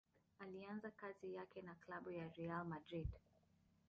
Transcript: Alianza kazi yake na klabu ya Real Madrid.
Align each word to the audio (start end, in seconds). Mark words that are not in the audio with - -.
Alianza 0.39 0.91
kazi 0.91 1.33
yake 1.33 1.61
na 1.61 1.75
klabu 1.75 2.11
ya 2.11 2.27
Real 2.29 2.65
Madrid. 2.65 3.07